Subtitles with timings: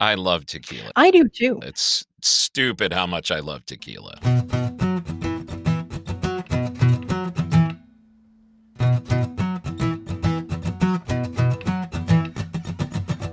[0.00, 0.92] I love tequila.
[0.96, 1.60] I do too.
[1.62, 4.18] It's stupid how much I love tequila.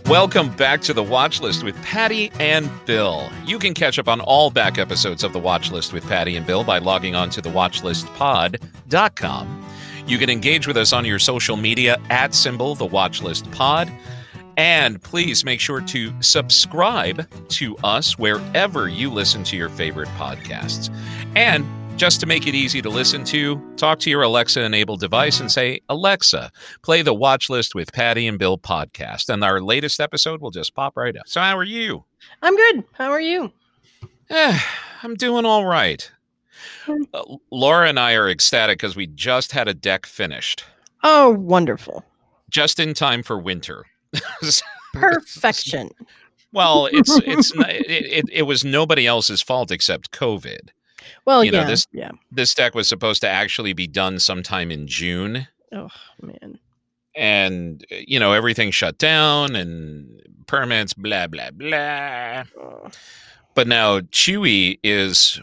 [0.07, 3.29] Welcome back to the Watch List with Patty and Bill.
[3.45, 6.45] You can catch up on all back episodes of the Watch List with Patty and
[6.45, 9.65] Bill by logging on to thewatchlistpod.com.
[10.05, 13.91] You can engage with us on your social media at symbol the Watch List Pod.
[14.57, 20.93] And please make sure to subscribe to us wherever you listen to your favorite podcasts.
[21.35, 21.65] And
[21.97, 25.51] just to make it easy to listen to, talk to your Alexa enabled device and
[25.51, 26.51] say, Alexa,
[26.83, 29.29] play the Watch List with Patty and Bill podcast.
[29.29, 31.27] And our latest episode will just pop right up.
[31.27, 32.05] So, how are you?
[32.41, 32.83] I'm good.
[32.93, 33.51] How are you?
[34.29, 34.59] Eh,
[35.03, 36.09] I'm doing all right.
[36.87, 40.65] Uh, Laura and I are ecstatic because we just had a deck finished.
[41.03, 42.03] Oh, wonderful.
[42.49, 43.85] Just in time for winter.
[44.93, 45.89] Perfection.
[46.51, 50.69] well, it's it's it, it, it was nobody else's fault except COVID.
[51.25, 52.11] Well, you yeah, know, this yeah.
[52.31, 55.47] this deck was supposed to actually be done sometime in June.
[55.73, 55.89] Oh
[56.21, 56.59] man.
[57.15, 62.43] And you know, everything shut down and permits, blah blah blah.
[62.59, 62.89] Oh.
[63.55, 65.41] But now Chewy is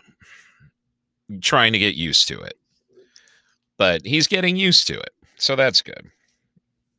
[1.41, 2.55] trying to get used to it.
[3.77, 5.11] But he's getting used to it.
[5.37, 6.11] So that's good.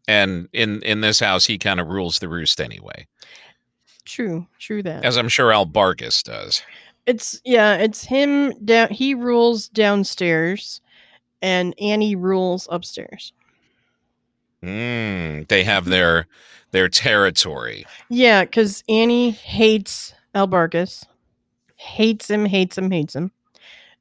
[0.07, 3.07] And in in this house he kind of rules the roost anyway.
[4.05, 5.03] True, true that.
[5.03, 6.61] As I'm sure Al Bargus does.
[7.05, 10.81] It's yeah, it's him down he rules downstairs
[11.41, 13.33] and Annie rules upstairs.
[14.63, 16.27] Mm, they have their
[16.71, 17.85] their territory.
[18.09, 21.05] Yeah, because Annie hates al Albarcus.
[21.75, 23.31] Hates him, hates him, hates him.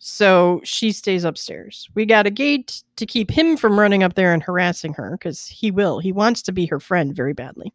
[0.07, 1.89] So she stays upstairs.
[1.95, 5.47] We got a gate to keep him from running up there and harassing her because
[5.47, 5.99] he will.
[5.99, 7.73] He wants to be her friend very badly.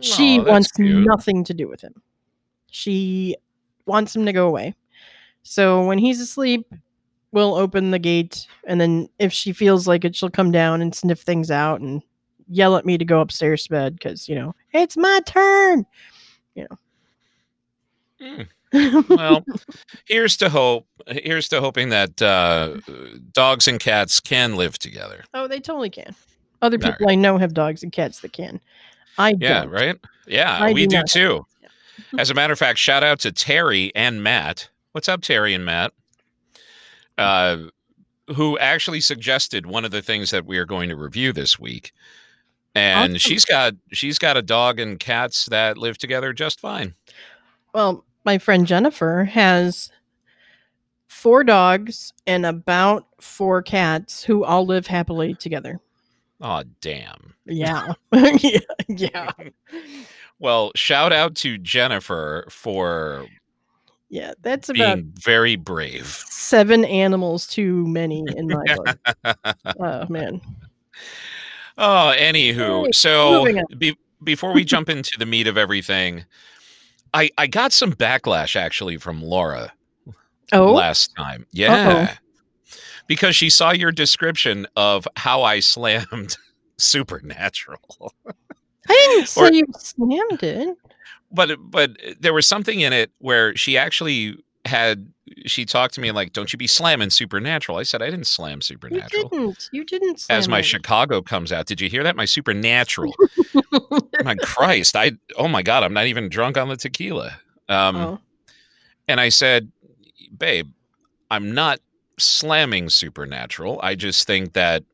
[0.00, 1.06] She Aw, that's wants cute.
[1.06, 2.02] nothing to do with him.
[2.72, 3.36] She
[3.86, 4.74] wants him to go away.
[5.44, 6.66] So when he's asleep,
[7.30, 8.44] we'll open the gate.
[8.66, 12.02] And then if she feels like it, she'll come down and sniff things out and
[12.48, 15.86] yell at me to go upstairs to bed because, you know, it's my turn.
[16.56, 16.78] You know.
[18.20, 18.48] Mm.
[19.08, 19.44] Well,
[20.06, 20.86] here's to hope.
[21.08, 22.76] Here's to hoping that uh,
[23.32, 25.24] dogs and cats can live together.
[25.34, 26.14] oh, they totally can.
[26.62, 28.60] Other people I know have dogs and cats that can.
[29.18, 29.70] I Yeah, don't.
[29.70, 29.96] right.
[30.26, 31.46] Yeah, I we do do too.
[32.18, 34.68] As a matter of fact, shout out to Terry and Matt.
[34.92, 35.92] What's up, Terry and Matt?
[37.18, 37.58] Uh,
[38.34, 41.92] who actually suggested one of the things that we are going to review this week.
[42.74, 43.18] And Awesome.
[43.18, 46.94] she's got she's got a dog and cats that live together just fine.
[47.72, 49.90] Well, my friend Jennifer has
[51.06, 55.80] four dogs and about four cats who all live happily together.
[56.42, 57.34] Oh damn.
[57.46, 57.94] Yeah.
[58.12, 58.58] yeah.
[58.88, 59.30] Yeah.
[60.38, 63.26] Well, shout out to Jennifer for
[64.10, 64.34] Yeah.
[64.42, 66.08] That's about very brave.
[66.28, 68.98] seven animals too many in my book.
[69.80, 70.42] Oh, man.
[71.78, 73.46] Oh, anywho, so
[73.78, 76.26] be, before we jump into the meat of everything,
[77.16, 79.72] I I got some backlash actually from Laura
[80.52, 81.46] Oh, last time.
[81.50, 82.14] Yeah.
[83.08, 86.36] Because she saw your description of how I slammed
[86.78, 88.12] Supernatural.
[88.88, 90.76] I didn't say or- you slammed it.
[91.32, 91.90] But but
[92.20, 95.12] there was something in it where she actually had
[95.46, 98.60] she talked to me like, "Don't you be slamming Supernatural?" I said, "I didn't slam
[98.60, 99.22] Supernatural.
[99.22, 99.68] You Supernatural." didn't.
[99.72, 100.64] You didn't As my it.
[100.64, 102.16] Chicago comes out, did you hear that?
[102.16, 103.14] My Supernatural.
[104.24, 107.40] my Christ, I oh my God, I'm not even drunk on the tequila.
[107.68, 108.18] Um, oh.
[109.08, 109.72] and I said,
[110.36, 110.70] babe,
[111.30, 111.80] I'm not
[112.18, 113.80] slamming Supernatural.
[113.82, 114.84] I just think that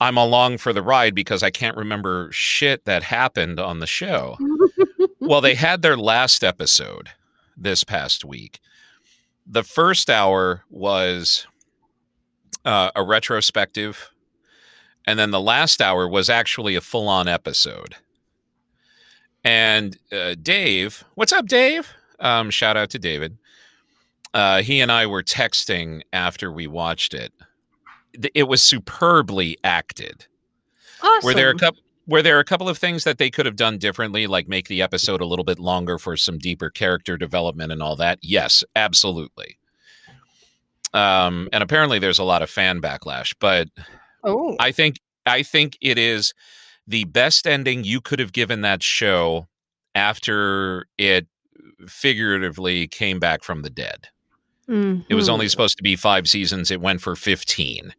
[0.00, 4.36] I'm along for the ride because I can't remember shit that happened on the show.
[5.20, 7.10] well, they had their last episode
[7.56, 8.60] this past week.
[9.46, 11.46] The first hour was
[12.64, 14.10] uh, a retrospective,
[15.06, 17.96] and then the last hour was actually a full on episode.
[19.44, 21.92] And uh, Dave, what's up, Dave?
[22.20, 23.36] Um, shout out to David.
[24.32, 27.32] Uh, he and I were texting after we watched it.
[28.34, 30.26] It was superbly acted.
[31.02, 31.26] awesome.
[31.26, 31.83] Were there a couple?
[32.06, 34.82] Were there a couple of things that they could have done differently, like make the
[34.82, 38.18] episode a little bit longer for some deeper character development and all that?
[38.22, 39.58] Yes, absolutely.
[40.92, 43.68] Um, and apparently, there's a lot of fan backlash, but
[44.24, 46.32] Oh, I think I think it is
[46.86, 49.48] the best ending you could have given that show
[49.94, 51.26] after it
[51.86, 54.08] figuratively came back from the dead.
[55.08, 55.50] It was only mhm.
[55.50, 57.94] supposed to be 5 seasons, it went for 15.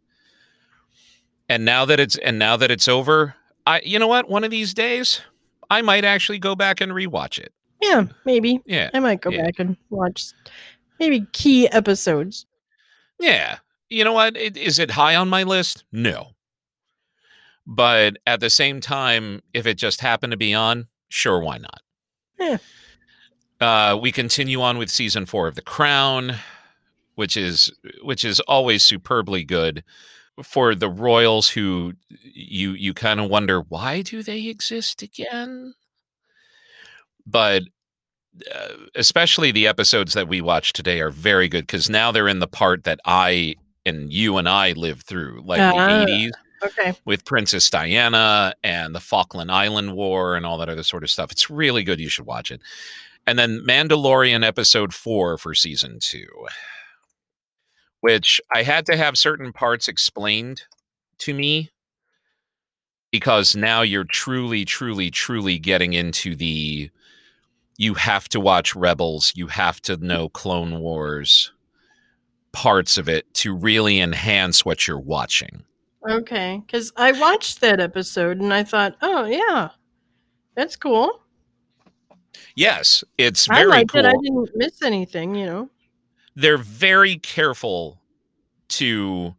[1.48, 4.52] And now that it's and now that it's over, I you know what, one of
[4.52, 5.22] these days
[5.70, 7.52] I might actually go back and rewatch it.
[7.82, 8.62] Yeah, maybe.
[8.66, 8.90] Yeah.
[8.94, 9.44] I might go Yeah.
[9.44, 10.26] back and watch
[11.00, 12.46] maybe key episodes.
[13.20, 13.58] Yeah.
[13.90, 14.36] You know what?
[14.38, 15.84] It, is it high on my list?
[15.92, 16.32] No.
[17.68, 21.82] But at the same time, if it just happened to be on, sure, why not?
[22.40, 22.58] Yeah.
[23.60, 26.36] Uh, we continue on with season four of The Crown,
[27.16, 27.72] which is
[28.04, 29.84] which is always superbly good
[30.44, 35.74] for the royals who you you kind of wonder why do they exist again
[37.26, 37.64] but
[38.54, 42.40] uh, especially the episodes that we watch today are very good because now they're in
[42.40, 43.56] the part that I
[43.86, 45.72] and you and I lived through, like Ah.
[45.72, 46.32] the 80s
[46.64, 46.94] Okay.
[47.06, 51.32] with Princess Diana and the Falkland Island War and all that other sort of stuff.
[51.32, 52.00] It's really good.
[52.00, 52.62] You should watch it.
[53.28, 56.28] And then Mandalorian episode four for season two,
[58.06, 60.62] which I had to have certain parts explained
[61.18, 61.72] to me
[63.12, 66.92] because now you're truly, truly, truly getting into the
[67.78, 70.02] you have to watch Rebels, you have to mm.
[70.02, 71.52] know Clone Wars
[72.52, 75.64] parts of it to really enhance what you're watching.
[76.08, 76.62] Okay.
[76.64, 79.70] Because I watched that episode and I thought, oh, yeah,
[80.56, 81.24] that's cool.
[82.56, 84.02] Yes, it's I very liked cool.
[84.02, 84.06] it.
[84.06, 85.70] I didn't miss anything, you know.
[86.36, 88.00] They're very careful
[88.70, 89.36] to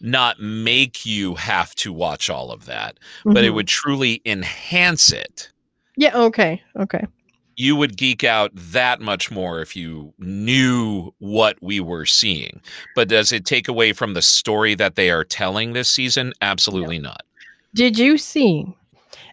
[0.00, 3.54] not make you have to watch all of that, but it Mhm.
[3.54, 5.50] would truly enhance it.
[5.96, 6.14] Yeah.
[6.16, 6.62] Okay.
[6.78, 7.04] Okay.
[7.56, 12.60] You would geek out that much more if you knew what we were seeing.
[12.94, 16.34] But does it take away from the story that they are telling this season?
[16.42, 17.22] Absolutely not.
[17.74, 18.66] Did you see?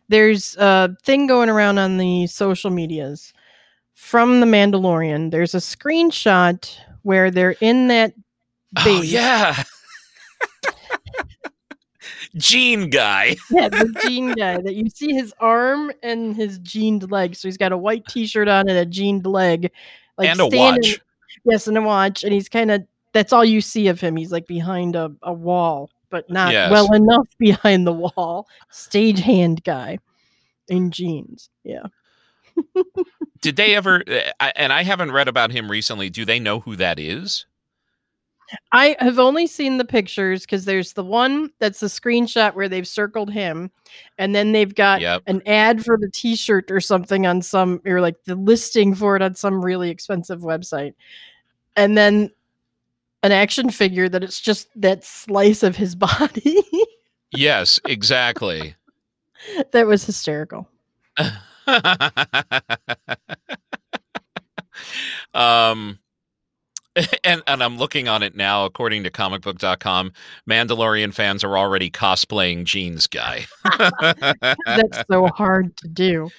[0.07, 3.33] There's a thing going around on the social medias
[3.93, 5.31] from The Mandalorian.
[5.31, 6.73] There's a screenshot
[7.03, 8.13] where they're in that
[8.75, 9.63] Oh, yeah.
[12.35, 13.35] Gene guy.
[13.51, 17.35] Yeah, the jean guy that you see his arm and his jeaned leg.
[17.35, 19.71] So he's got a white t-shirt on and a jeaned leg.
[20.17, 20.59] Like and a standing-
[20.91, 21.01] watch.
[21.45, 22.23] Yes, and a watch.
[22.23, 24.15] And he's kind of that's all you see of him.
[24.15, 26.71] He's like behind a, a wall, but not Yes.
[26.71, 28.47] well enough behind the wall.
[28.71, 29.99] Stagehand guy
[30.69, 31.49] in jeans.
[31.63, 31.83] Yeah.
[33.41, 34.03] Did they ever?
[34.39, 36.09] uh, And I haven't read about him recently.
[36.09, 37.45] Do they know who that is?
[38.71, 42.87] I have only seen the pictures because there's the one that's the screenshot where they've
[42.87, 43.71] circled him,
[44.19, 45.23] and then they've got Yep.
[45.27, 49.21] an ad for the T-shirt or something on some or like the listing for it
[49.23, 50.93] on some really expensive website,
[51.75, 52.29] and then
[53.23, 56.61] an action figure that it's just that slice of his body
[57.31, 58.75] Yes, exactly.
[59.71, 60.67] that was hysterical.
[65.33, 65.99] um
[67.23, 70.11] and and I'm looking on it now according to comicbook.com
[70.49, 73.45] Mandalorian fans are already cosplaying Jeans guy.
[74.65, 76.29] That's so hard to do.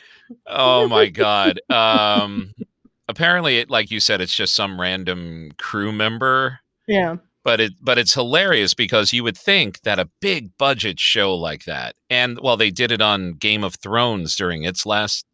[0.47, 1.61] oh my god.
[1.71, 2.55] Um
[3.09, 7.99] apparently it like you said it's just some random crew member Yeah, but it but
[7.99, 12.57] it's hilarious because you would think that a big budget show like that and well
[12.57, 15.27] they did it on Game of Thrones during its last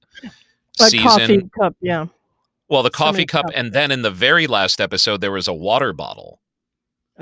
[0.81, 1.77] a season coffee cup.
[1.81, 2.07] Yeah,
[2.69, 3.55] well the coffee cup cups.
[3.57, 6.41] and then in the very last episode there was a water bottle.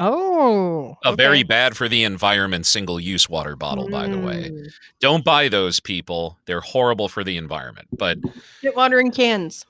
[0.00, 4.50] Oh, a very bad for the environment single use water bottle by the way.
[4.50, 4.73] Mm.
[5.00, 6.38] don't buy those people.
[6.46, 8.19] They're horrible for the environment but
[8.62, 9.67] Get water in cans.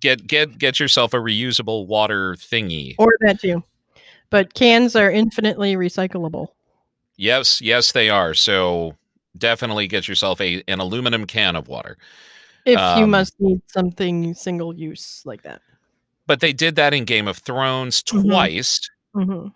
[0.00, 2.94] Get get get yourself a reusable water thingy.
[2.98, 3.62] Or that too,
[4.30, 6.48] but cans are infinitely recyclable.
[7.16, 8.94] yes yes they are so
[9.38, 11.96] definitely get yourself a an aluminum can of water
[12.64, 15.60] If you Um, must need something single use like that.
[16.26, 18.30] but they did that in game of thrones Mhm.
[18.30, 18.80] twice
[19.14, 19.48] hmm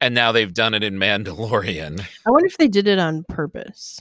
[0.00, 4.00] and now they've done it in mandalorian I wonder if they did it on purpose.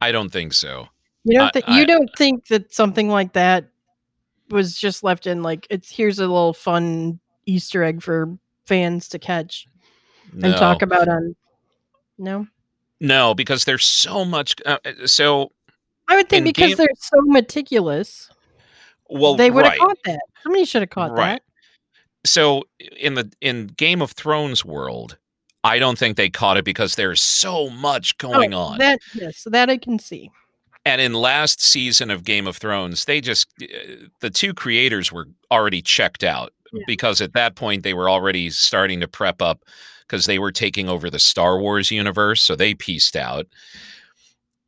[0.00, 0.88] i don't think so
[1.24, 3.68] You don't think I- you don't think that something like that
[4.50, 9.18] was just left in like it's here's a little fun Easter egg for fans to
[9.18, 9.66] catch
[10.32, 11.34] and talk about on.
[12.18, 12.46] No,
[13.00, 15.50] no because there's so much uh, so
[16.08, 18.30] I would think because game- they're so meticulous,
[19.08, 19.80] well they would have right.
[19.80, 20.20] caught that.
[20.42, 21.40] Somebody should have caught Right.
[21.40, 22.28] that.
[22.28, 22.62] so
[22.98, 25.18] in the in game of thrones world
[25.64, 29.42] i don't think they caught it because there's so much going Oh, on That yes,
[29.46, 30.30] that I can see.
[30.84, 33.66] and in last season of game of thrones they just uh,
[34.20, 36.52] the two creators were already checked out
[36.86, 39.64] Because at that point they were already starting to prep up
[40.06, 43.46] because they were taking over the star wars universe so they pieced out.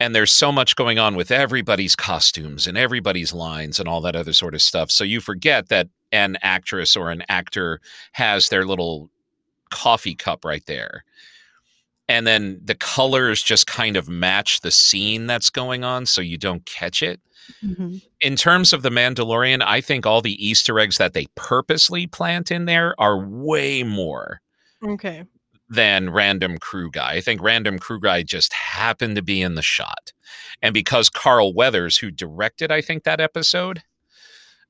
[0.01, 4.17] And there's so much going on with everybody's costumes and everybody's lines and all that
[4.17, 7.81] other sort of stuff so you forget that an actress or an actor
[8.13, 9.09] has their little
[9.71, 11.05] coffee cup right there
[12.09, 16.37] and then the colors just kind of match the scene that's going on so you
[16.39, 17.21] don't catch it.
[17.63, 18.03] Mhm.
[18.21, 22.51] In terms of the Mandalorian, I think all the Easter eggs that they purposely plant
[22.51, 24.41] in there are way more
[24.83, 25.25] Okay.
[25.69, 27.13] than random crew guy.
[27.15, 30.13] I think random crew guy just happened to be in the shot.
[30.63, 33.83] And because Carl Weathers, who directed, I think, that episode,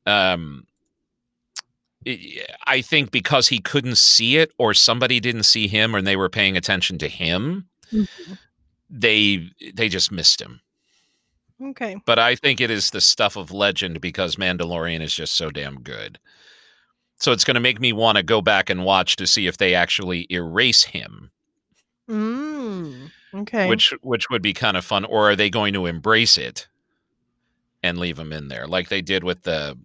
[0.06, 0.66] um,
[2.06, 6.16] I- I think because he couldn't see it or somebody didn't see him and they
[6.16, 8.38] were paying attention to him, Mhm.
[8.90, 10.60] they they just missed him.
[11.62, 11.96] Okay.
[12.04, 15.80] But I think it is the stuff of legend because Mandalorian is just so damn
[15.82, 16.18] good.
[17.20, 19.56] So it's going to make me want to go back and watch to see if
[19.56, 21.30] they actually erase him,
[22.10, 23.10] Mm.
[23.34, 23.68] Okay.
[23.68, 26.66] which which would be kind of fun or are they going to embrace it
[27.82, 29.78] and leave him in there like they did with the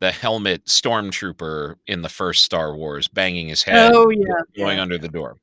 [0.00, 4.24] the helmet stormtrooper in the first Star Wars banging his head oh yeah.
[4.56, 4.82] going yeah.
[4.82, 5.36] under the door.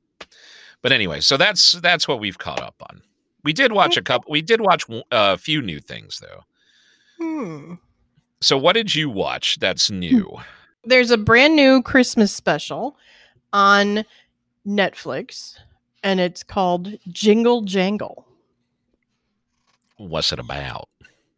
[0.81, 3.01] But anyway, so that's that's what we've caught up on.
[3.43, 6.43] We did watch a couple we did watch uh, a few new things though.
[7.19, 7.73] Hmm.
[8.41, 10.37] So what did you watch that's new?
[10.83, 12.97] There's a brand new Christmas special
[13.53, 14.05] on
[14.65, 15.55] Netflix,
[16.03, 18.25] and it's called Jingle Jangle.
[19.97, 20.87] What's it about?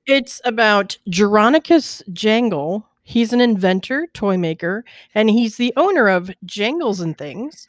[0.06, 2.89] It's about Jeronicus Jangle.
[3.10, 4.86] He's an inventor, toy maker,
[5.16, 7.68] and he's the owner of Jangles and Things,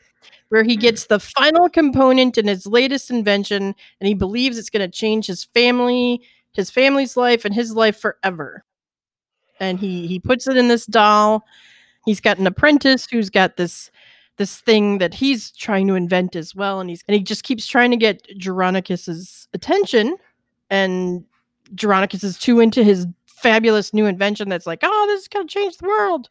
[0.51, 0.83] where he hmm.
[0.83, 5.27] gets the final component in his latest invention, and he believes it's going to change
[5.27, 6.21] his family,
[6.53, 8.65] his family's life, and his life forever.
[9.59, 11.43] And he he puts it in this doll.
[12.05, 13.91] He's got an apprentice who's got this
[14.37, 17.67] this thing that he's trying to invent as well, and he's and he just keeps
[17.67, 20.19] trying to get Jeronicus's attention,
[20.69, 21.25] and
[21.75, 23.07] Jeronicus is too into his
[23.41, 26.29] fabulous new invention that's like, oh, this is gonna change the world.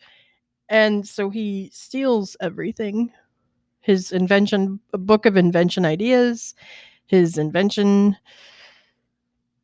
[0.69, 3.11] And so he steals everything.
[3.81, 6.53] His invention a book of invention ideas,
[7.07, 8.15] his invention,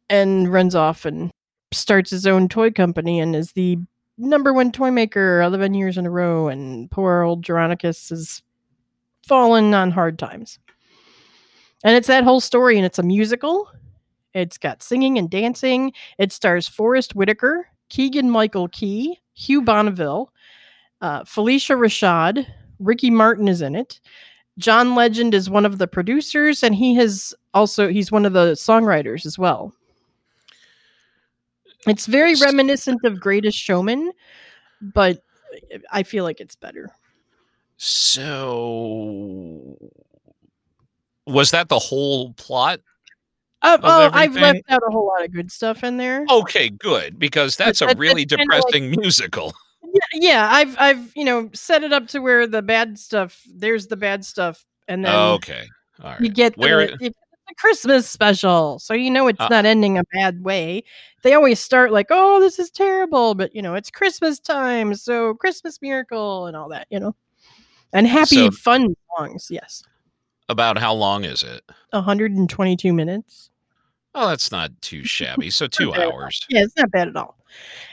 [0.10, 1.32] and runs off and
[1.72, 3.78] starts his own toy company and is the
[4.18, 6.48] number one toy maker 11 years in a row.
[6.48, 8.42] And poor old Jeronicus is
[9.28, 10.60] fallen on hard times.
[11.84, 13.70] And it's that whole story, and it's a musical.
[14.36, 15.94] It's got singing and dancing.
[16.20, 20.32] It stars Forest Whitaker, Keegan Michael Key, Hugh Bonneville,
[21.02, 22.46] uh, Phylicia Rashad,
[22.80, 24.00] Ricky Martin is in it.
[24.58, 28.54] John Legend is one of the producers, and he has also he's one of the
[28.54, 29.74] songwriters as well.
[31.88, 34.12] It's very reminiscent of Greatest Showman,
[34.82, 35.24] but
[35.92, 36.92] I feel like it's better.
[37.78, 39.78] So
[41.28, 42.80] was that the whole plot?
[43.66, 46.26] Uh, oh, I've left out a whole lot of good stuff in there.
[46.30, 49.54] Okay, good because that's a that- really that's kinda like- depressing musical.
[49.84, 53.88] Yeah, yeah, I've I've you know set it up to where the bad stuff there's
[53.88, 55.66] the bad stuff, and then okay.
[56.04, 56.20] All right.
[56.22, 60.04] you get the, Where a Christmas special, so you know it's Uh, not ending a
[60.14, 60.84] bad way.
[61.24, 65.34] They always start like, "Oh, this is terrible," but you know it's Christmas time, so
[65.36, 67.16] Christmas miracle and all that, you know,
[67.94, 69.48] and happy So- fun songs.
[69.50, 69.84] Yes,
[70.50, 71.64] about how long is it?
[71.92, 73.50] 122 minutes.
[74.16, 75.50] Oh, that's not too shabby.
[75.50, 76.42] So 2 hours.
[76.50, 77.38] Yeah, it's not bad at all,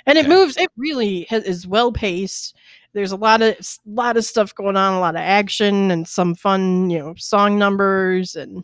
[0.07, 0.57] and it moves.
[0.57, 2.57] It really has, is well paced.
[2.93, 6.35] There's a lot of lot of stuff going on, a lot of action, and some
[6.37, 8.63] fun, you know, song numbers and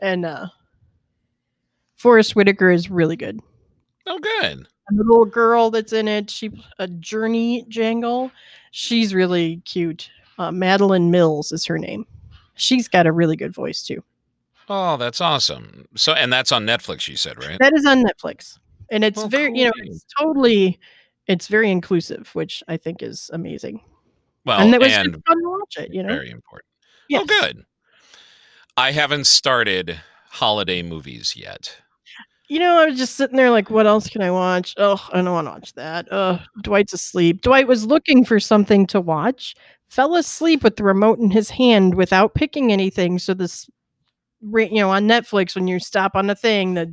[0.00, 0.48] and uh
[1.94, 3.40] Forest Whitaker is really good.
[4.06, 4.66] Oh, good.
[4.90, 8.30] The little girl that's in it, she a Journey Jangle.
[8.72, 10.10] She's really cute.
[10.38, 12.06] Uh, Madalen Mills is her name.
[12.56, 14.02] She's got a really good voice too.
[14.68, 15.86] Oh, that's awesome.
[15.96, 17.58] So, and that's on Netflix, you said, right?
[17.58, 18.58] That is on Netflix,
[18.90, 20.78] and it's Well, very, you know, it's totally,
[21.26, 23.80] it's very inclusive, which I think is amazing.
[24.46, 25.92] Well, and it was and fun to watch it.
[25.92, 26.66] You know, very important.
[27.08, 27.22] Yes.
[27.22, 27.64] Oh, good.
[28.76, 31.76] I haven't started holiday movies yet.
[32.48, 34.74] You know, I was just sitting there like, what else can I watch?
[34.76, 36.12] Oh, I don't want to watch that.
[36.12, 37.40] Uh, Dwight's asleep.
[37.40, 39.54] Dwight was looking for something to watch,
[39.88, 43.18] fell asleep with the remote in his hand without picking anything.
[43.18, 43.68] So this,
[44.52, 46.92] you know, on Netflix when you stop on the thing, the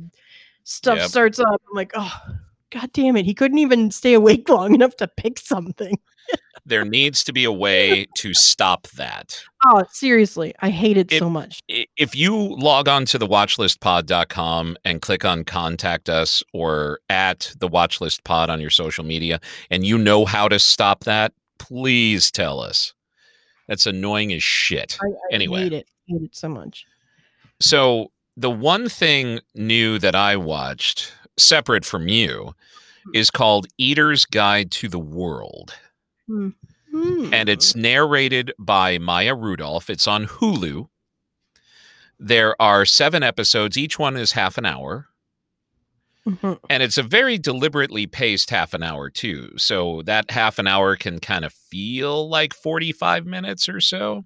[0.64, 1.08] stuff Yep.
[1.10, 1.46] starts up.
[1.70, 2.12] I'm like, oh,
[2.70, 3.24] god damn it!
[3.24, 5.98] He couldn't even stay awake long enough to pick something.
[6.64, 9.42] There needs to be a way to stop that.
[9.66, 11.60] Oh, seriously, I hate it It- so much.
[11.68, 17.68] If you log on to the watchlistpod.com and click on contact us or at the
[17.68, 19.40] watchlist pod on your social media
[19.70, 22.94] and you know how to stop that, please tell us.
[23.68, 24.98] That's annoying as shit.
[25.02, 25.62] I, I anyway.
[25.64, 25.86] hate it.
[26.08, 26.86] Hate it so much.
[27.62, 32.54] So, the one thing new that I watched, separate from you,
[33.14, 35.74] is called Eater's Guide to the World.
[36.26, 36.50] Hmm.
[37.32, 39.88] And it's narrated by Maya Rudolph.
[39.88, 40.88] It's on Hulu.
[42.18, 43.78] There are seven episodes.
[43.78, 45.08] Each one is half an hour.
[46.26, 46.58] Mhm.
[46.68, 49.56] And it's a very deliberately paced half an hour, too.
[49.56, 54.24] So that half an hour can kind of feel like 45 minutes or so.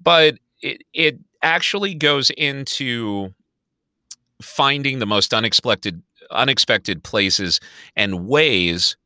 [0.00, 3.34] But it, it actually goes into
[4.42, 7.60] finding the most unexpected unexpected places
[7.96, 8.96] and ways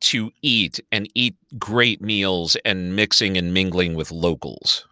[0.00, 4.86] to eat and eat great meals and mixing and mingling with locals.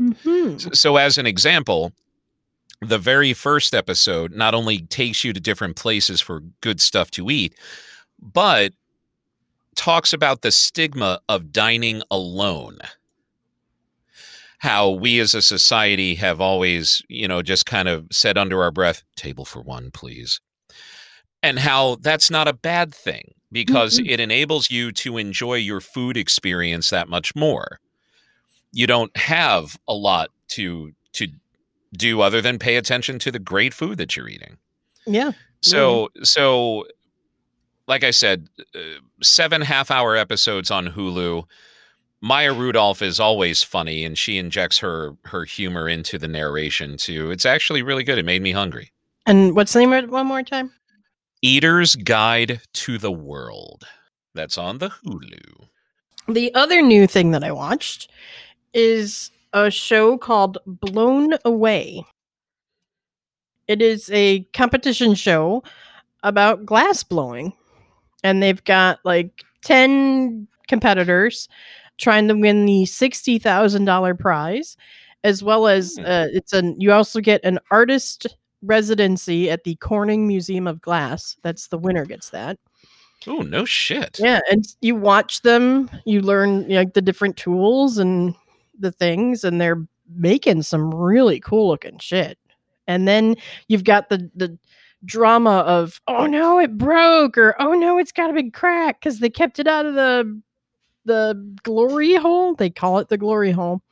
[0.00, 0.54] Mhm.
[0.72, 1.92] S- So, as an example,
[2.80, 7.30] the very first episode not only takes you to different places for good stuff to
[7.30, 7.54] eat,
[8.20, 8.72] but
[9.74, 12.78] talks about the stigma of dining alone.
[14.62, 18.70] How we as a society have always, you know, just kind of said under our
[18.70, 20.40] breath, table for one, please.
[21.42, 24.08] And how that's not a bad thing because Mhm.
[24.08, 27.80] it enables you to enjoy your food experience that much more
[28.72, 31.28] you don't have a lot to to
[31.96, 34.56] do other than pay attention to the great food that you're eating.
[35.06, 35.32] Yeah.
[35.62, 36.86] So so
[37.88, 41.44] like I said, uh, seven half hour episodes on Hulu.
[42.24, 47.32] Maya Rudolph is always funny and she injects her her humor into the narration too.
[47.32, 48.16] It's actually really good.
[48.16, 48.92] It made me hungry.
[49.26, 50.72] And what's the name of it one more time?
[51.42, 53.84] Eater's Guide to the World.
[54.34, 55.66] That's on the Hulu.
[56.28, 58.08] The other new thing that I watched
[58.72, 62.04] is a show called Blown Away.
[63.66, 65.64] It is a competition show
[66.22, 67.52] about glass blowing.
[68.22, 71.48] And they've got like 10 competitors
[71.98, 74.76] trying to win the $60,000 prize
[75.24, 76.04] as well as Hmm.
[76.04, 78.26] uh, it's an you also get an artist
[78.62, 81.36] residency at the Corning Museum of Glass.
[81.42, 82.58] That's the winner gets that.
[83.28, 84.18] Oh, no shit.
[84.20, 88.34] Yeah, and you watch them, you learn you know, the different tools and
[88.78, 92.36] the things, and they're making some really cool looking shit.
[92.88, 93.36] And then
[93.68, 94.58] you've got the the
[95.04, 99.20] drama of oh no, it broke, or oh no, it's got a big crack because
[99.20, 100.40] they kept it out of the
[101.04, 102.54] the glory hole.
[102.54, 103.82] They call it the glory hole.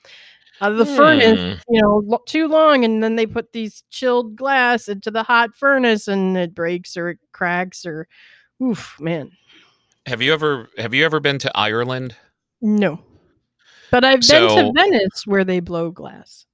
[0.60, 1.74] Of the furnace, Hmm.
[1.74, 5.56] you know, lo- too long, and then they put these chilled glass into the hot
[5.56, 8.06] furnace, and it breaks or it cracks or,
[8.62, 9.30] oof, man.
[10.04, 12.14] Have you ever have you ever been to Ireland?
[12.60, 13.00] No.
[13.90, 16.44] But I've been So- to Venice where they blow glass.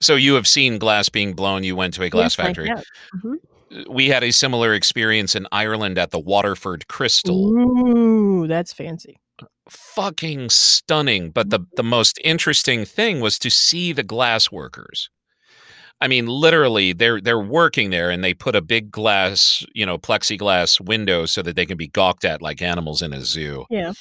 [0.00, 1.64] So you have seen glass being blown.
[1.64, 2.68] You went to a glass Yes, factory.
[2.68, 2.84] have.
[3.16, 3.88] Mhm.
[3.88, 7.48] We had a similar experience in Ireland at the Waterford Crystal.
[7.58, 9.18] Ooh, that's fancy.
[9.68, 11.30] Fucking stunning.
[11.30, 11.90] But the, the mm-hmm.
[11.90, 15.10] most interesting thing was to see the glass workers.
[16.00, 19.96] I mean, literally, they're they're working there, and they put a big glass, you know,
[19.96, 23.64] plexiglass window so that they can be gawked at like animals in a zoo.
[23.70, 23.92] Yeah.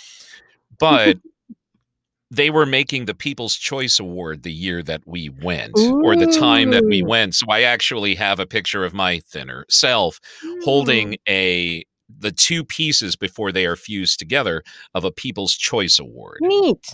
[0.80, 1.19] But
[2.34, 6.72] they were making the People's Choice Award the year that we went, or the time
[6.72, 7.36] that we went.
[7.36, 10.19] So I actually have a picture of my thinner self
[10.63, 11.17] holding mm.
[11.30, 11.86] a
[12.19, 16.39] the two pieces before they are fused together of a People's Choice Award.
[16.41, 16.86] Neat.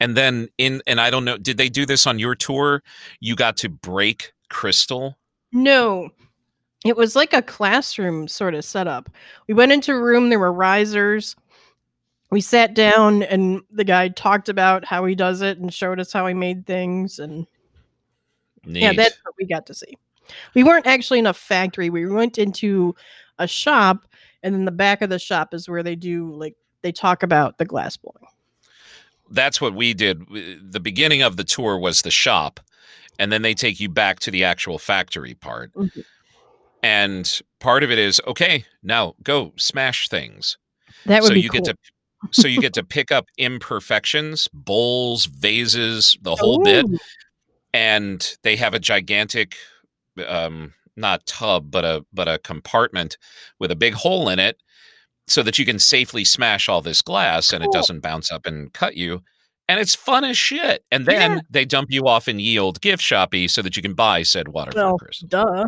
[0.00, 2.82] And then in and I don't know, did they do this on your tour?
[3.20, 5.18] You got to break crystal.
[5.52, 6.10] No.
[6.84, 9.10] It was like a classroom sort of setup.
[9.48, 11.34] We went into a room, there were risers.
[12.30, 16.12] We sat down and the guy talked about how he does it and showed us
[16.12, 17.46] how he made things and
[18.64, 18.82] Neat.
[18.82, 19.96] Yeah, that's what we got to see.
[20.54, 21.88] We weren't actually in a factory.
[21.88, 22.94] We went into
[23.38, 24.06] a shop,
[24.42, 27.58] and then the back of the shop is where they do like they talk about
[27.58, 28.16] the glass blowing.
[29.30, 30.24] That's what we did.
[30.72, 32.60] The beginning of the tour was the shop,
[33.18, 35.72] and then they take you back to the actual factory part.
[35.74, 36.04] Mhm.
[36.82, 40.56] And part of it is okay, now go smash things.
[41.06, 41.60] That would so be you cool.
[41.60, 41.76] get to
[42.30, 46.86] so you get to pick up imperfections, bowls, vases, the whole bit.
[47.74, 49.56] And they have a gigantic
[50.26, 53.16] um not tub but a but a compartment
[53.58, 54.60] with a big hole in it
[55.26, 58.72] so that you can safely smash all this glass and it doesn't bounce up and
[58.72, 59.22] cut you
[59.70, 60.82] and it's fun as shit.
[60.90, 61.40] And then Yeah.
[61.50, 64.72] they dump you off in yield gift shoppy so that you can buy said water
[64.74, 65.66] Well, duh.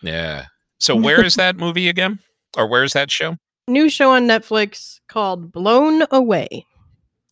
[0.00, 0.46] yeah.
[0.80, 2.20] So where is that movie again?
[2.56, 3.36] Or where's that show?
[3.68, 6.64] New show on Netflix called Blown Away.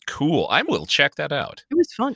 [0.05, 0.45] cool.
[0.51, 1.63] I will check that out.
[1.71, 2.15] It was fun.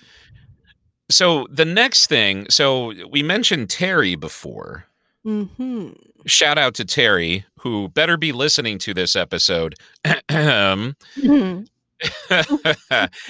[1.09, 4.85] so the next thing so we mentioned terry before
[5.23, 5.89] hmm
[6.25, 9.75] shout out to Terry, who better be listening to this episode.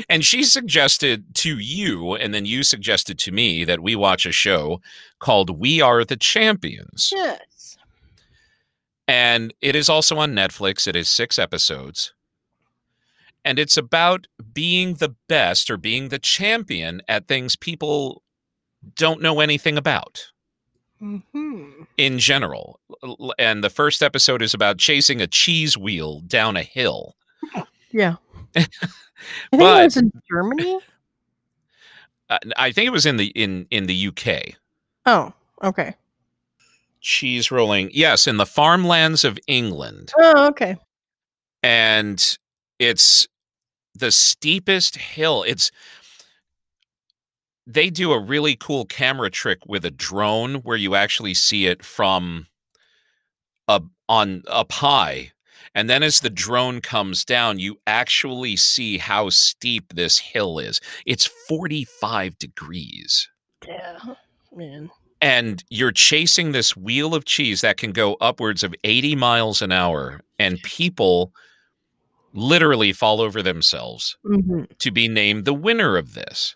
[0.10, 4.32] and she suggested to you, and then you suggested to me that we watch a
[4.32, 4.82] show
[5.19, 7.12] called We Are the Champions.
[7.13, 7.77] yes.
[9.08, 10.88] And it is also on Netflix.
[10.88, 12.13] It is six episodes.
[13.43, 18.23] And it's about being the best or being the champion at things people
[18.95, 20.30] don't know anything about
[21.01, 21.83] Mm-hmm.
[21.97, 22.79] in general.
[23.39, 27.15] And the first episode is about chasing a cheese wheel down a hill.
[27.91, 28.15] Yeah.
[28.55, 28.69] I think
[29.51, 30.79] But- it was in Germany.
[32.29, 34.55] Uh, I think it was in the in in the UK.
[35.05, 35.33] Oh,
[35.63, 35.95] okay.
[37.01, 40.77] Cheese rolling, yes, in the farmlands of England, Oh, okay.
[41.63, 42.37] and
[42.77, 43.27] it's
[43.95, 45.43] the steepest hill.
[45.47, 45.71] It's
[47.67, 51.84] they do a really cool camera trick with a drone where you actually see it
[51.84, 52.47] from
[53.67, 55.32] up on up high
[55.74, 60.82] and then as the drone comes down you actually see how steep this hill is
[61.06, 63.30] it's 45 degrees
[63.67, 64.00] Yeah,
[64.54, 64.89] man.
[65.21, 69.71] and you're chasing this wheel of cheese that can go upwards of 80 miles an
[69.71, 71.32] hour and people
[72.34, 76.56] literally fall over themselves hmm to be named the winner of this.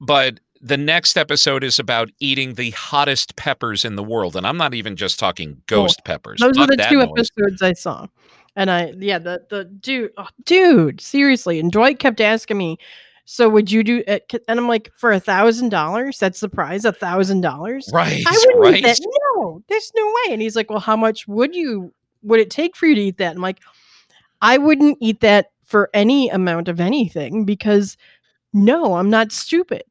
[0.00, 4.36] But the next episode is about eating the hottest peppers in the world.
[4.36, 6.40] And I'm not even just talking oh, ghost peppers.
[6.40, 7.30] Those are the two noise.
[7.36, 8.06] episodes I saw,
[8.54, 12.78] and I yeah the the dude oh, dude seriously, and Dwight kept asking me,
[13.24, 14.32] so would you do it?
[14.48, 17.90] And I'm like, for a thousand dollars, that's the prize, a thousand dollars.
[17.92, 18.22] Right.
[18.26, 18.76] I wouldn't right.
[18.76, 19.00] eat that.
[19.36, 20.32] No, there's no way.
[20.32, 23.18] And he's like, well, how much would you would it take for you to eat
[23.18, 23.34] that?
[23.34, 23.60] I'm like,
[24.42, 27.96] I wouldn't eat that for any amount of anything because
[28.56, 29.84] no, I'm not stupid.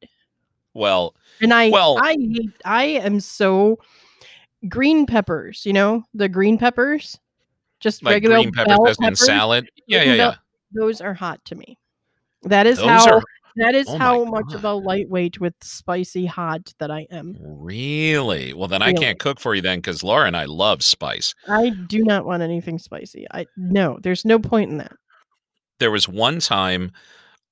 [0.74, 3.78] Well, And I Well- I hate I am so
[4.68, 7.18] green peppers, you know, the green peppers,
[7.80, 9.68] just like regular green peppers bell in peppers, salad.
[9.86, 10.34] Yeah, yeah, yeah.
[10.72, 11.78] Those are hot to me.
[12.42, 13.22] That is Those how are
[13.56, 17.36] that is oh how much of a lightweight with spicy hot that I am.
[17.40, 18.68] really well.
[18.68, 21.34] Then I can't cook for you then because Laura and I love spice.
[21.48, 23.26] I do not want anything spicy.
[23.32, 24.92] I no, there's no point in that.
[25.78, 26.92] There was one time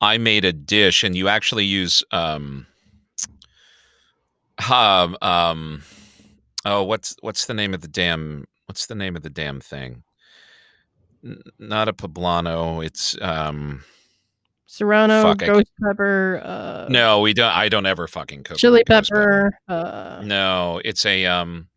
[0.05, 2.67] I made a dish, and you actually use um,
[4.71, 5.83] um, um,
[6.65, 10.03] oh, what's what's the name of the damn what's the name of the damn thing?
[11.25, 12.85] N- not a poblano.
[12.85, 13.83] It's um.
[14.67, 17.53] Serrano, Fuck, ghost pepper, uh, No, we don't.
[17.53, 18.57] I don't ever fucking cook.
[18.57, 19.57] chili ghost pepper.
[19.69, 21.69] Uh, No, it's a um.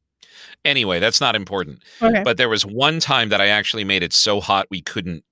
[0.65, 1.83] Anyway, that's not important.
[2.01, 2.23] okay.
[2.23, 5.23] But there was one time that I actually made it so hot we couldn't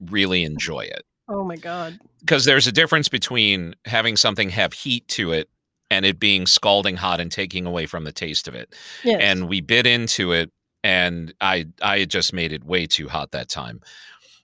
[0.00, 1.98] really enjoy it oh my god.
[2.20, 5.48] because there's a difference between having something have heat to it
[5.90, 8.74] and it being scalding hot and taking away from the taste of it.
[9.04, 9.20] Yes.
[9.22, 10.50] And we bit into it,
[10.84, 13.80] and I I had just made it way too hot that time.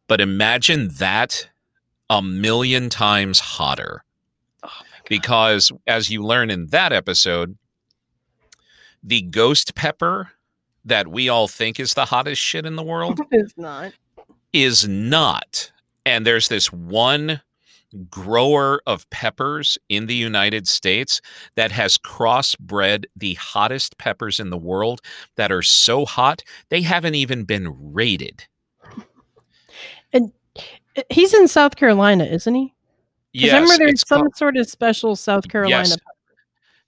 [0.09, 1.49] But imagine that
[2.11, 4.05] a million times hotter
[4.63, 5.09] oh my god.
[5.09, 7.57] because as you learn in that episode
[9.03, 10.31] the ghost pepper
[10.85, 13.93] that we all think is the hottest shit in the world is not.
[14.53, 15.73] is not
[16.07, 17.41] and there's this one
[18.11, 21.21] grower of peppers in the United States
[21.55, 25.01] that has crossbred the hottest peppers in the world
[25.37, 28.45] that are so hot they haven't even been rated.
[30.13, 30.33] And
[30.97, 32.75] uh, He's in South Carolina, isn't he?
[33.33, 35.77] Yes, I remember there's some called, sort of special South Carolina.
[35.79, 35.91] Yes.
[35.97, 36.37] pepper.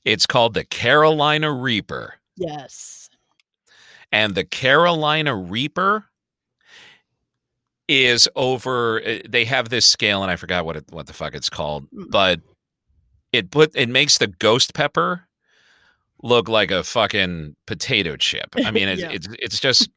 [0.05, 2.14] it's called the Carolina Reaper.
[2.37, 3.11] Yes.
[4.12, 6.05] and the Carolina Reaper
[7.88, 11.35] is over uh, they have this scale and I forgot what it, what the fuck
[11.35, 12.40] it's called but
[13.33, 15.29] it put it makes the ghost pepper
[16.22, 18.55] look like a fucking potato chip.
[18.64, 19.11] I mean it's Yeah.
[19.12, 19.88] it's, it's just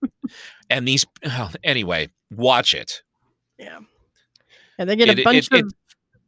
[0.70, 3.02] and these oh, anyway, watch it.
[3.58, 3.80] Yeah.
[4.78, 5.74] And they get It- a it- bunch it- of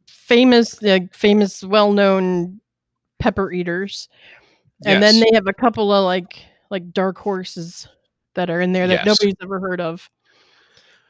[0.08, 2.60] famous, like famous, well-known
[3.18, 4.08] pepper eaters,
[4.86, 7.86] and then they have a couple of like like dark horses
[8.34, 9.06] that are in there that Yes.
[9.06, 10.08] nobody's ever heard of.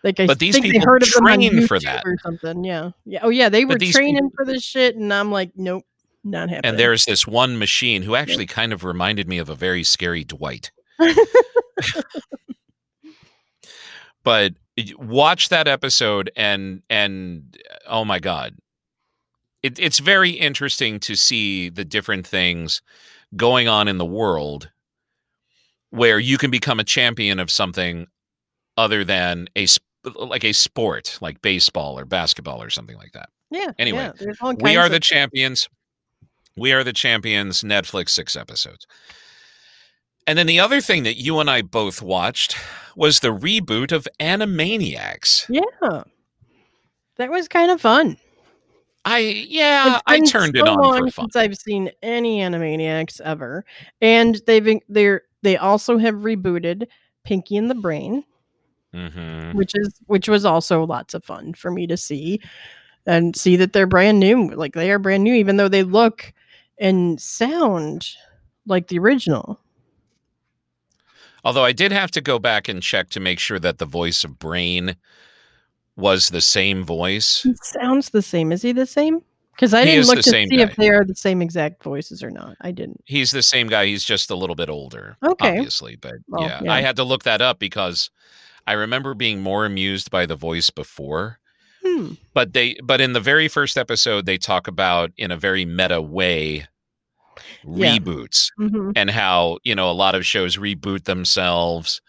[0.03, 2.03] Like I But these think they people heard of train for that.
[2.05, 2.65] or something.
[2.65, 3.21] Yeah, yeah.
[3.23, 5.85] Oh yeah, they were training for this shit, and I'm like, nope,
[6.25, 6.71] not happening.
[6.71, 10.25] And there's this one machine who actually kind of reminded me of a very scary
[10.25, 10.73] Dwight.
[14.23, 14.55] but
[14.97, 18.57] watch that episode and and uh, oh my god
[19.63, 22.83] it, it's very interesting to see the different things
[23.37, 24.71] going on in the world
[25.91, 28.07] where you can become a champion of something
[28.77, 29.67] other than a
[30.17, 33.73] like a sport like baseball or basketball or something like that yeah.
[33.79, 35.69] anyway, yeah, we are of- the champions.
[36.57, 37.63] We are the champions.
[37.63, 38.87] Netflix six episodes.
[40.27, 42.57] And then the other thing that you and I both watched
[42.97, 45.47] was the reboot of Animaniacs.
[45.49, 46.05] Yeah,
[47.17, 48.17] that was kind of fun.
[49.05, 51.25] I yeah, I turned it so on long for fun.
[51.25, 53.65] since I've seen any Animaniacs ever,
[54.01, 56.87] and they've they're they also have rebooted
[57.25, 58.25] Pinky and the Brain,
[58.93, 62.41] hmm which is which was also lots of fun for me to see
[63.07, 64.49] and see that they're brand new.
[64.51, 66.33] Like they are brand new, even though they look
[66.79, 68.09] and sound
[68.67, 69.59] like the original.
[71.45, 74.23] Although I did have to go back and check to make sure that the voice
[74.25, 74.97] of Brain
[75.97, 77.43] was the same voice.
[77.43, 78.53] He sounds the same.
[78.53, 79.21] Is he the same?
[79.57, 80.63] Because I He didn't look to see guy.
[80.63, 82.57] if they are the same exact voices or not.
[82.61, 83.03] I didn't.
[83.05, 83.87] He's the same guy.
[83.87, 85.57] He's just a little bit older, Okay.
[85.57, 85.97] obviously.
[85.97, 86.73] But Well, yeah, yeah.
[86.73, 88.11] I had to look that up because
[88.67, 91.39] I remember being more amused by the voice before.
[91.85, 92.13] Hmm.
[92.35, 96.01] But they, but in the very first episode, they talk about in a very meta
[96.01, 96.67] way
[97.65, 97.97] Yeah.
[97.99, 102.01] reboots hmm and how you know a lot of shows reboot themselves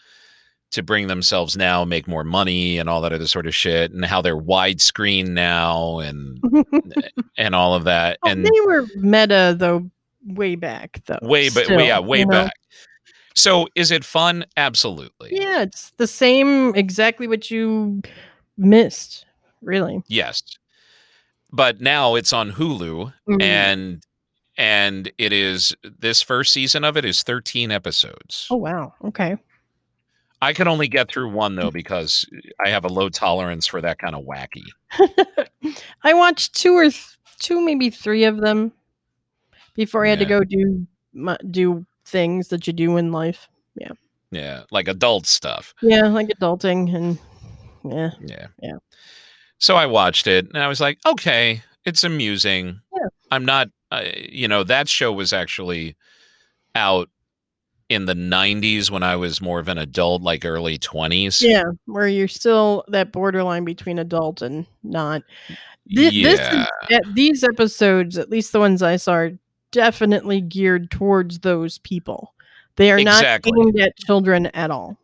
[0.72, 4.04] to bring themselves now make more money and all that other sort of shit and
[4.06, 6.44] how they're widescreen now and
[7.38, 9.89] and all of that and Oh, they were meta though,
[10.28, 11.20] way back though.
[11.22, 12.32] way but still, yeah way you know?
[12.46, 12.54] back
[13.36, 16.74] so is it fun absolutely Yeah, it's the same.
[16.76, 18.02] Exactly what you
[18.58, 19.26] missed.
[19.62, 20.04] Really.
[20.08, 20.43] yes
[21.52, 23.41] but now it's on hulu Mhm.
[23.41, 24.04] and
[24.58, 28.93] and it is this first season of it is 13 episodes oh wow.
[29.06, 29.38] Okay.
[30.41, 32.26] i can only get through one though because
[32.65, 34.65] i have a low tolerance for that kind of wacky
[36.04, 38.74] I watched two or th- two, maybe three of them
[39.76, 43.48] before I had to go do my, do things that you do in life.
[43.76, 43.92] yeah
[44.32, 47.20] Yeah, like adult stuff Yeah, like adulting and
[47.84, 48.12] yeah.
[48.22, 48.48] Yeah.
[48.62, 48.78] Yeah.
[49.58, 52.80] So I watched it and I was like, okay, it's amusing.
[52.94, 53.08] Yeah.
[53.32, 55.96] I'm not, uh, you know, that show was actually
[56.76, 57.10] out
[57.89, 61.42] in the 90s when I was more of an adult, like early 20s.
[61.42, 65.24] Yeah, where you're still that borderline between adult and not.
[65.86, 66.66] This yeah.
[66.92, 69.32] at these episodes, at least the ones I saw, are
[69.73, 72.33] definitely geared towards those people.
[72.77, 73.51] They are Exactly.
[73.51, 74.97] not aimed at children at all.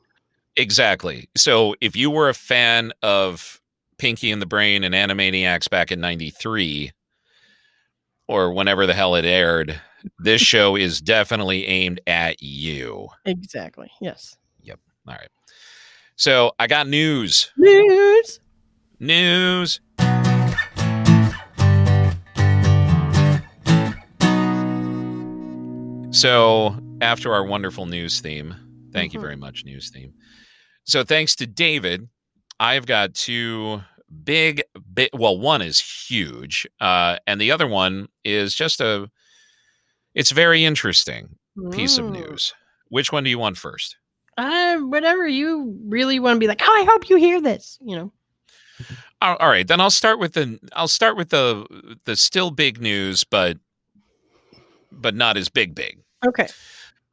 [0.56, 1.28] Exactly.
[1.36, 3.60] So if you were a fan of
[3.98, 6.92] Pinky and the Brain and Animaniacs back in 93
[8.28, 9.82] or whenever the hell it aired,
[10.20, 13.10] this show is definitely aimed at you.
[13.26, 13.92] Exactly.
[14.00, 14.38] Yes.
[14.62, 14.80] Yep.
[15.08, 15.30] All right.
[16.16, 17.52] So I got news.
[17.58, 18.40] News.
[19.00, 19.80] News.
[26.20, 28.54] So, after our wonderful news theme,
[28.92, 29.24] thank you Mhm.
[29.24, 30.14] very much, news theme.
[30.84, 32.10] So, thanks to David,
[32.60, 33.82] I've got two
[34.26, 34.62] big,
[34.94, 39.10] big well, one is huge, uh, and the other one is just a,
[40.14, 41.38] it's very interesting
[41.72, 42.54] piece of news.
[42.90, 43.96] Which one do you want first?
[44.38, 46.62] Uh, whatever you really want to be like.
[46.62, 47.78] Oh, I hope you hear this.
[47.82, 48.14] You know.
[49.22, 51.66] All all right, then I'll start with the I'll start with the
[52.04, 53.58] the still big news, but
[54.92, 56.00] but not as big big.
[56.26, 56.48] Okay.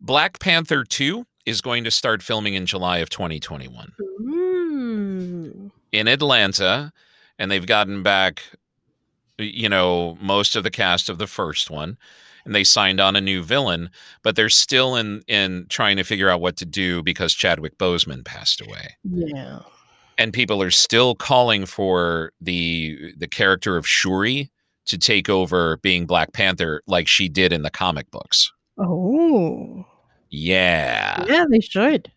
[0.01, 5.71] Black Panther 2 is going to start filming in July of 2021 Ooh.
[5.93, 6.93] in Atlanta,
[7.39, 8.43] and they've gotten back,
[9.39, 11.97] you know, most of the cast of the first one,
[12.45, 13.91] and they signed on a new villain,
[14.23, 18.25] but they're still in in trying to figure out what to do because Chadwick Boseman
[18.25, 19.61] passed away, Yeah.
[20.19, 24.51] and people are still calling for the the character of Shuri
[24.87, 28.53] to take over being Black Panther like she did in the comic books.
[28.79, 29.85] Oh.
[30.31, 31.25] Yeah.
[31.29, 32.11] Yeah, they should.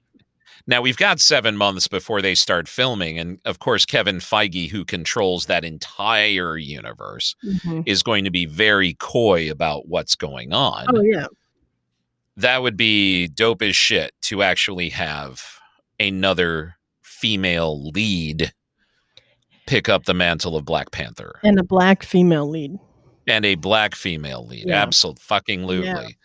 [0.68, 4.86] Now we've got seven months before they start filming, and of course, Kevin Feige, who
[4.86, 7.84] controls that entire universe, Mhm.
[7.88, 10.86] is going to be very coy about what's going on.
[10.94, 11.26] Oh yeah.
[12.38, 15.42] That would be dope as shit to actually have
[16.00, 18.54] another female lead
[19.66, 22.78] pick up the mantle of Black Panther And a black female lead.
[23.28, 24.66] and a black female lead.
[24.68, 24.82] Yeah.
[24.82, 26.16] Absolutely, fucking lutely.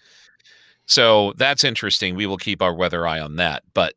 [0.87, 2.15] So that's interesting.
[2.15, 3.63] We will keep our weather eye on that.
[3.73, 3.95] But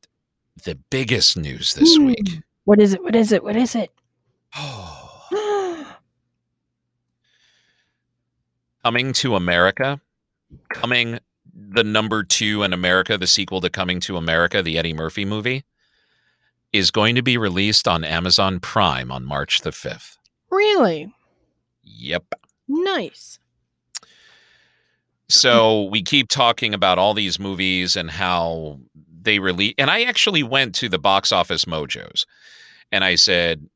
[0.64, 2.06] the biggest news this Hmm.
[2.08, 2.40] week.
[2.66, 3.04] What is it?
[3.04, 3.44] What is it?
[3.44, 3.92] What is it?
[8.84, 10.00] Coming to America,
[10.70, 11.20] coming
[11.54, 15.66] the number two in America, the sequel to Coming to America, the Eddie Murphy movie,
[16.72, 20.18] is going to be released on Amazon Prime on March the 5th.
[20.50, 21.12] really?
[21.84, 22.36] Yep.
[22.68, 23.40] Nice.
[25.30, 28.80] So we keep talking about all these movies and how
[29.22, 29.74] they release.
[29.78, 32.26] And I actually went to the box office mojos
[32.92, 33.68] and I said,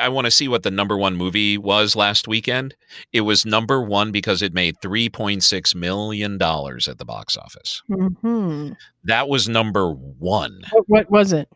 [0.00, 2.74] I want to see what the number one movie was last weekend.
[3.12, 7.82] It was number one because it made $3.6 million at the box office.
[7.88, 8.72] hmm
[9.04, 10.62] That was number one.
[10.72, 11.48] What, what was it?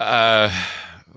[0.00, 0.50] Uh,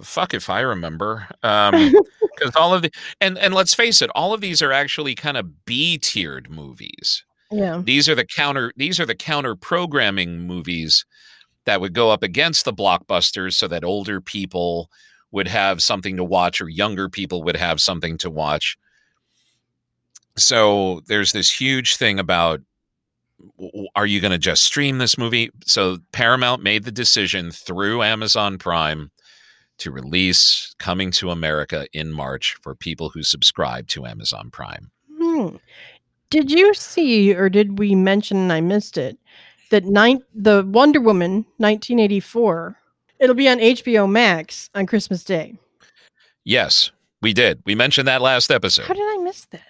[0.04, 1.28] fuck if I remember.
[1.44, 1.94] Um,
[2.36, 5.38] because all of the and and let's face it, all of these are actually kind
[5.38, 7.24] of B tiered movies.
[7.52, 7.82] Yeah.
[7.84, 8.74] These are the counter.
[8.78, 11.06] These are the counter programming movies
[11.66, 14.90] that would go up against the blockbusters, so that older people
[15.32, 18.78] would have something to watch, or younger people would have something to watch.
[20.38, 22.62] so there's this huge thing about
[23.96, 25.50] are you going to just stream this movie?
[25.66, 29.12] So Paramount made the decision through Amazon Prime
[29.82, 34.92] to release Coming to America in March for people who subscribe to Amazon Prime.
[35.18, 35.56] Hmm.
[36.30, 38.38] Did you see, or did we mention?
[38.38, 39.18] and I missed it.
[39.70, 42.78] That nine, the Wonder Woman, 1984.
[43.20, 45.56] It'll be on HBO Max on Christmas Day.
[46.44, 46.92] Yes,
[47.22, 47.62] we did.
[47.66, 48.86] We mentioned that last episode.
[48.86, 49.62] How did I miss that?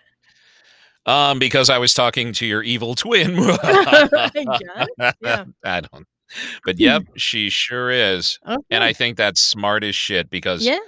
[1.06, 3.36] Um, because I was talking to your evil twin.
[3.39, 4.30] I
[5.00, 5.13] guess.
[5.21, 5.45] Yeah.
[5.63, 6.08] I don't.
[6.65, 8.39] But yep, she sure is.
[8.48, 8.58] Okay.
[8.70, 10.80] And I think that's smart as shit because yeah.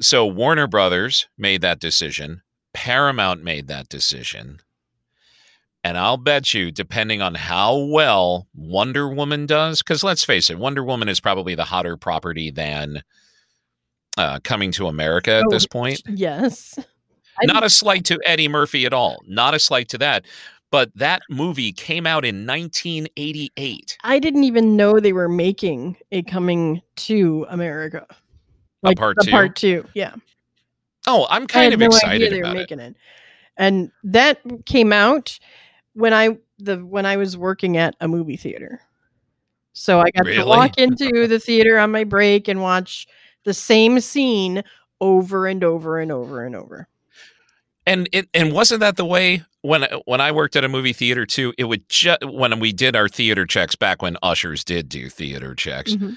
[0.00, 2.42] so Warner Brothers made that decision,
[2.74, 4.58] Paramount made that decision.
[5.84, 10.58] And I'll bet you, depending on how well Wonder Woman does, because let's face it,
[10.58, 13.02] Wonder Woman is probably the hotter property than
[14.18, 16.02] uh, Coming to America at Oh, this point.
[16.08, 16.76] Yes.
[17.40, 19.18] I Not didn't- a slight to Eddie Murphy at all.
[19.28, 20.24] Not a slight to that.
[20.70, 23.98] But that movie came out in 1988.
[24.02, 28.06] I didn't even know they were making a coming to America.
[28.82, 29.30] a part two?
[29.30, 30.14] part two, yeah.
[31.06, 32.58] Oh, I'm kind of no excited they were about it.
[32.58, 32.96] making it.
[33.56, 35.38] And that came out
[35.94, 38.80] when I the when I was working at a movie theater.
[39.72, 43.06] So I got to walk into the theater on my break and watch
[43.44, 44.64] the same scene
[45.00, 46.88] over and over and over and over.
[47.86, 51.26] And it and wasn't that the way when when I worked at a movie theater
[51.26, 51.52] too?
[51.58, 55.54] It would just when we did our theater checks back when ushers did do theater
[55.54, 55.92] checks.
[55.94, 56.16] Mhm.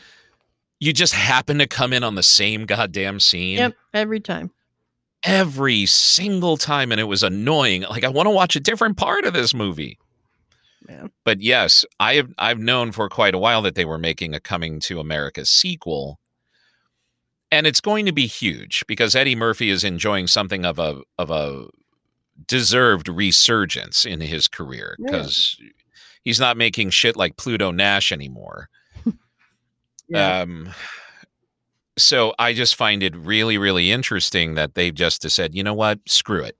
[0.79, 4.51] You just happen to come in on the same goddamn scene Yep, every time.
[5.23, 7.81] every single time, and it was annoying.
[7.81, 9.97] Like I want to watch a different part of this movie.
[10.87, 11.07] Yeah.
[11.25, 14.39] But yes, I have I've known for quite a while that they were making a
[14.39, 16.19] Coming to America sequel.
[17.51, 21.31] And it's going to be huge because Eddie Murphy is enjoying something of a of
[21.31, 21.65] a
[22.47, 25.11] deserved resurgence in his career Yeah.
[25.11, 25.57] because
[26.23, 28.69] he's not making shit like Pluto Nash anymore.
[30.07, 30.39] Yeah.
[30.41, 30.69] Um
[31.97, 35.99] so I just find it really, really interesting that they've just said, you know what,
[36.07, 36.55] screw it.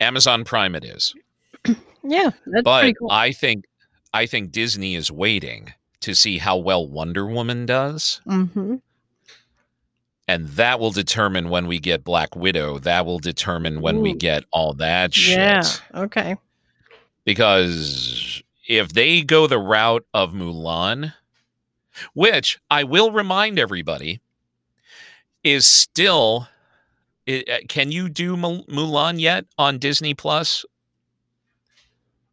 [0.00, 1.14] Amazon Prime it is
[2.02, 3.10] yeah, that's but pretty cool.
[3.12, 3.64] I think
[4.12, 8.76] I think Disney is waiting to see how well Wonder Woman does, hmm
[10.28, 12.78] and that will determine when we get Black Widow.
[12.78, 15.36] That will determine when we get all that shit.
[15.38, 15.62] Yeah.
[15.94, 16.36] Okay.
[17.24, 21.14] Because if they go the route of Mulan,
[22.14, 24.20] which I will remind everybody
[25.44, 26.48] is still.
[27.28, 30.64] i- uh, Can you do Mulan yet on Disney Plus?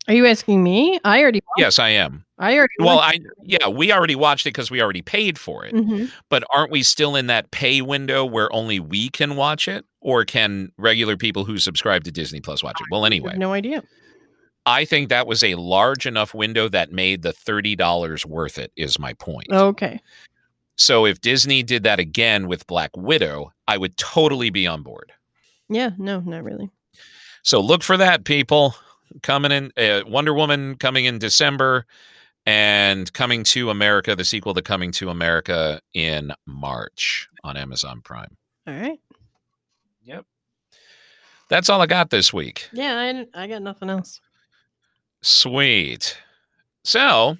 [0.10, 1.00] Are you asking me?
[1.06, 1.40] I already.
[1.46, 2.26] Watched, Yes, I am.
[2.40, 2.74] I already.
[2.80, 5.74] Well, I yeah, we already watched it because we already paid for it.
[5.76, 6.12] Mhm.
[6.30, 9.86] But aren't we still in that pay window where only we can watch it?
[10.02, 12.88] Or can regular people who subscribe to Disney Plus watch it?
[12.90, 13.84] Well, anyway, no idea.
[14.66, 18.98] I think that was a large enough window that made the $30 worth it, is
[18.98, 19.48] my point.
[19.52, 20.00] Okay.
[20.76, 25.12] So if Disney did that again with Black Widow, I would totally be on board.
[25.70, 25.92] Yeah.
[25.98, 26.70] No, not really.
[27.44, 28.76] So look for that, people.
[29.22, 31.86] Coming in, uh, Wonder Woman coming in December
[32.46, 38.38] and coming to America, the sequel to Coming to America in March on Amazon Prime.
[38.68, 39.00] All right.
[40.04, 40.26] Yep.
[41.50, 42.70] That's all I got this week.
[42.72, 44.22] Yeah, I, I got nothing else.
[45.22, 46.18] Sweet.
[46.84, 47.38] So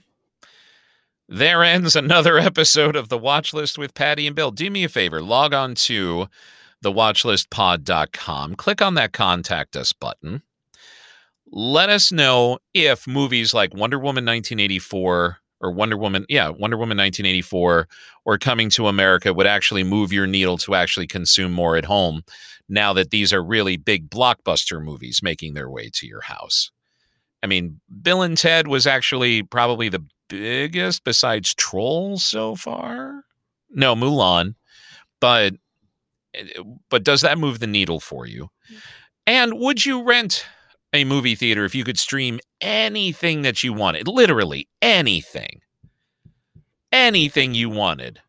[1.28, 4.52] there ends another episode of the Watch List with Patty and Bill.
[4.52, 6.28] Do me a favor, log on to
[6.84, 10.42] thewatchlistpod.com, click on that contact us button.
[11.52, 16.98] Let us know if movies like Wonder Woman 1984 or Wonder Woman, yeah, Wonder Woman
[16.98, 17.88] 1984
[18.26, 22.24] or Coming to America would actually move your needle to actually consume more at home
[22.68, 26.72] now that these are really big blockbuster movies making their way to your house.
[27.42, 33.24] I mean, Bill and Ted was actually probably the biggest besides Trolls so far.
[33.72, 34.56] No, Mulan.
[35.20, 35.56] But
[36.34, 38.50] eh, eh, but does that move the needle for you?
[38.72, 38.82] Mm.
[39.28, 40.46] And would you rent
[40.94, 44.08] a movie theater if you could stream anything that you wanted?
[44.08, 45.62] Literally anything.
[46.92, 48.20] Anything you wanted.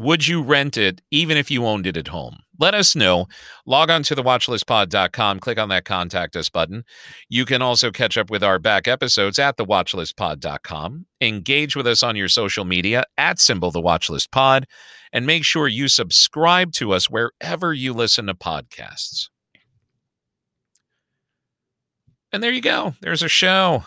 [0.00, 2.38] Would you rent it even if you owned it at home?
[2.58, 3.26] Let us know.
[3.66, 6.84] Log on to the watchlistpod.com, click on that contact us button.
[7.28, 11.06] You can also catch up with our back episodes at thewatchlistpod.com.
[11.20, 14.66] Engage with us on your social media at symbol the watchlist pod,
[15.12, 19.28] and make sure you subscribe to us wherever you listen to podcasts.
[22.32, 22.94] And there you go.
[23.00, 23.84] There's a show.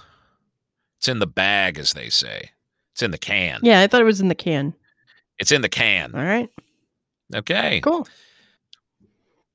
[1.00, 2.52] It's in the bag, as they say.
[2.94, 3.60] It's in the can.
[3.64, 4.74] Yeah, I thought it was in the can.
[5.40, 6.14] It's in the can.
[6.14, 6.50] All right.
[7.34, 7.82] Okay.
[7.82, 8.08] Cool.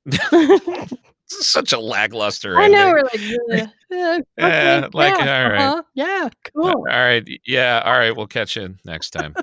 [1.30, 2.58] Such a lackluster.
[2.58, 2.80] I ending.
[2.80, 5.60] know we're like, uh, uh, Yeah, okay, like, yeah, all right.
[5.60, 6.68] uh-huh, yeah, cool.
[6.68, 7.26] All right.
[7.46, 7.82] Yeah.
[7.84, 8.16] All right.
[8.16, 9.34] We'll catch you next time.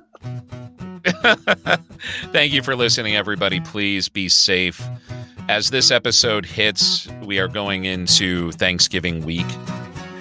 [2.32, 3.60] Thank you for listening, everybody.
[3.60, 4.82] Please be safe.
[5.48, 9.46] As this episode hits, we are going into Thanksgiving week.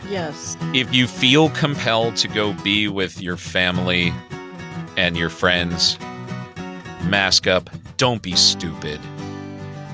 [0.09, 4.13] Yes, If you feel compelled to go be with your family
[4.99, 5.99] and your friends,
[7.09, 7.71] mask up.
[7.97, 9.01] Don't be stupid.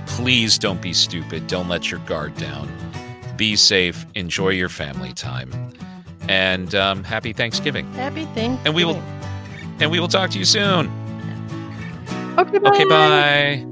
[0.07, 1.47] Please don't be stupid.
[1.47, 2.69] Don't let your guard down.
[3.37, 4.05] Be safe.
[4.15, 5.51] Enjoy your family time.
[6.29, 7.91] And um, happy Thanksgiving.
[7.93, 8.59] happy thing.
[8.65, 9.03] And we will-
[9.79, 10.91] And we will talk to you soon.
[12.37, 12.71] Okay, bye.
[12.71, 13.67] Okay, bye.